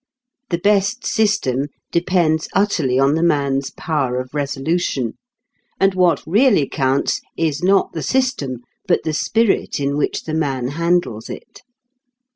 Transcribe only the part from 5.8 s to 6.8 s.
what really